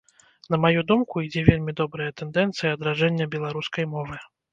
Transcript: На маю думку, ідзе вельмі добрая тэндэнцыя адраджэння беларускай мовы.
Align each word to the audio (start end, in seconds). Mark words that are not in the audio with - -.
На 0.53 0.57
маю 0.63 0.79
думку, 0.91 1.21
ідзе 1.27 1.43
вельмі 1.49 1.75
добрая 1.81 2.07
тэндэнцыя 2.21 2.71
адраджэння 2.79 3.29
беларускай 3.37 3.85
мовы. 3.93 4.19